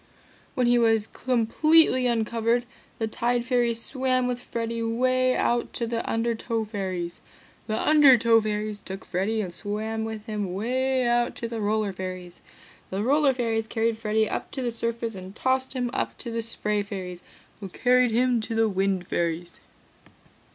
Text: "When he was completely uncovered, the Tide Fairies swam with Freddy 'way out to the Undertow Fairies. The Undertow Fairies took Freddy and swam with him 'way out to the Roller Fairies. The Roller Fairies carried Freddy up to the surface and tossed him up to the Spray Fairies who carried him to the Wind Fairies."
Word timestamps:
"When 0.55 0.65
he 0.65 0.79
was 0.79 1.05
completely 1.05 2.07
uncovered, 2.07 2.65
the 2.97 3.07
Tide 3.07 3.45
Fairies 3.45 3.83
swam 3.85 4.25
with 4.27 4.39
Freddy 4.39 4.81
'way 4.81 5.35
out 5.35 5.73
to 5.73 5.85
the 5.85 6.03
Undertow 6.11 6.63
Fairies. 6.65 7.21
The 7.67 7.77
Undertow 7.79 8.41
Fairies 8.41 8.79
took 8.79 9.05
Freddy 9.05 9.41
and 9.41 9.53
swam 9.53 10.03
with 10.03 10.25
him 10.25 10.55
'way 10.55 11.05
out 11.05 11.35
to 11.35 11.47
the 11.47 11.61
Roller 11.61 11.93
Fairies. 11.93 12.41
The 12.89 13.03
Roller 13.03 13.31
Fairies 13.31 13.67
carried 13.67 13.95
Freddy 13.95 14.27
up 14.27 14.49
to 14.53 14.63
the 14.63 14.71
surface 14.71 15.13
and 15.13 15.35
tossed 15.35 15.73
him 15.73 15.91
up 15.93 16.17
to 16.17 16.31
the 16.31 16.41
Spray 16.41 16.81
Fairies 16.81 17.21
who 17.59 17.69
carried 17.69 18.09
him 18.09 18.41
to 18.41 18.55
the 18.55 18.67
Wind 18.67 19.05
Fairies." 19.05 19.61